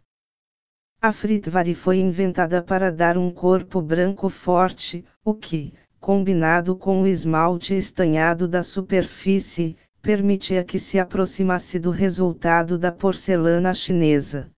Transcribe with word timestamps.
A 1.01 1.11
Fritvari 1.11 1.73
foi 1.73 1.99
inventada 1.99 2.61
para 2.61 2.91
dar 2.91 3.17
um 3.17 3.31
corpo 3.31 3.81
branco 3.81 4.27
forte, 4.27 5.05
o 5.23 5.33
que, 5.33 5.73
combinado 5.99 6.75
com 6.75 7.01
o 7.01 7.07
esmalte 7.07 7.73
estanhado 7.73 8.47
da 8.47 8.61
superfície, 8.61 9.77
permitia 10.01 10.63
que 10.63 10.77
se 10.77 10.99
aproximasse 10.99 11.79
do 11.79 11.91
resultado 11.91 12.77
da 12.77 12.91
porcelana 12.91 13.73
chinesa. 13.73 14.51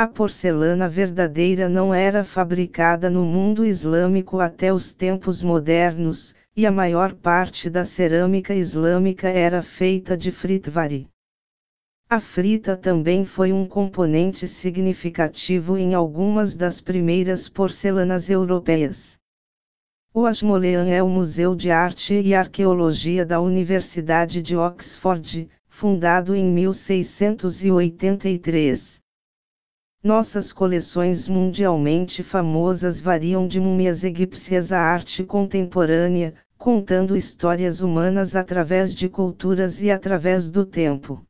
A 0.00 0.06
porcelana 0.06 0.88
verdadeira 0.88 1.68
não 1.68 1.92
era 1.92 2.24
fabricada 2.24 3.10
no 3.10 3.22
mundo 3.22 3.66
islâmico 3.66 4.40
até 4.40 4.72
os 4.72 4.94
tempos 4.94 5.42
modernos, 5.42 6.34
e 6.56 6.64
a 6.64 6.72
maior 6.72 7.12
parte 7.12 7.68
da 7.68 7.84
cerâmica 7.84 8.54
islâmica 8.54 9.28
era 9.28 9.60
feita 9.60 10.16
de 10.16 10.32
fritvari. 10.32 11.06
A 12.08 12.18
frita 12.18 12.78
também 12.78 13.26
foi 13.26 13.52
um 13.52 13.66
componente 13.66 14.48
significativo 14.48 15.76
em 15.76 15.92
algumas 15.92 16.54
das 16.54 16.80
primeiras 16.80 17.46
porcelanas 17.46 18.30
europeias. 18.30 19.18
O 20.14 20.24
Ashmolean 20.24 20.86
é 20.86 21.02
o 21.02 21.08
Museu 21.10 21.54
de 21.54 21.70
Arte 21.70 22.14
e 22.14 22.34
Arqueologia 22.34 23.26
da 23.26 23.38
Universidade 23.38 24.40
de 24.40 24.56
Oxford, 24.56 25.46
fundado 25.68 26.34
em 26.34 26.46
1683. 26.46 28.98
Nossas 30.02 30.50
coleções 30.50 31.28
mundialmente 31.28 32.22
famosas 32.22 33.02
variam 33.02 33.46
de 33.46 33.60
múmias 33.60 34.02
egípcias 34.02 34.72
à 34.72 34.80
arte 34.80 35.22
contemporânea, 35.22 36.32
contando 36.56 37.14
histórias 37.14 37.82
humanas 37.82 38.34
através 38.34 38.94
de 38.94 39.10
culturas 39.10 39.82
e 39.82 39.90
através 39.90 40.48
do 40.48 40.64
tempo. 40.64 41.22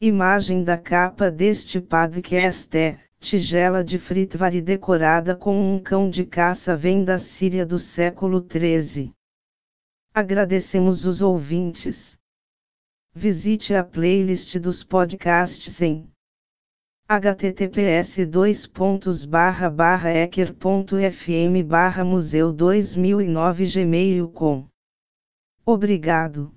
Imagem 0.00 0.62
da 0.62 0.78
capa 0.78 1.32
deste 1.32 1.80
podcast 1.80 2.78
é: 2.78 3.00
tigela 3.18 3.82
de 3.82 3.98
Fritvari 3.98 4.60
decorada 4.60 5.34
com 5.34 5.74
um 5.74 5.80
cão 5.80 6.08
de 6.08 6.24
caça 6.24 6.76
vem 6.76 7.02
da 7.02 7.18
Síria 7.18 7.66
do 7.66 7.80
século 7.80 8.38
XIII. 8.48 9.10
Agradecemos 10.14 11.04
os 11.04 11.20
ouvintes. 11.20 12.16
Visite 13.12 13.74
a 13.74 13.82
playlist 13.82 14.60
dos 14.60 14.84
podcasts 14.84 15.82
em 15.82 16.13
https 17.20 18.26
dois 18.26 18.66
pontos 18.66 19.24
barra 19.24 19.70
barra 19.70 20.10
ecker 20.10 20.52
ponto 20.52 20.96
fm 20.96 21.62
barra 21.64 22.04
museu 22.04 22.52
dois 22.52 22.96
mil 22.96 23.20
e 23.20 23.26
nove 23.28 23.64
2009 23.64 23.84
gmail.com 23.84 24.66
Obrigado. 25.64 26.52